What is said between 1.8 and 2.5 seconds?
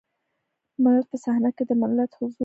ملت حضور لري.